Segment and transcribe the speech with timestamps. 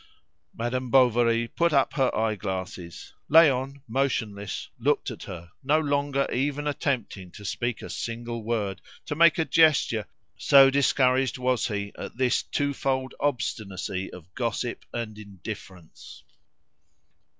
[0.57, 3.13] Madame Bovary put up her eyeglasses.
[3.29, 9.13] Léon, motionless, looked at her, no longer even attempting to speak a single word, to
[9.13, 15.19] make a gesture, so discouraged was he at this two fold obstinacy of gossip and
[15.19, 16.23] indifference.